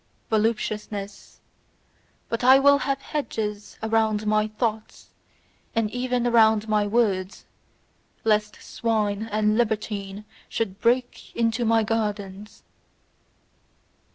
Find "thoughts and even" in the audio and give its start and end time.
4.47-6.25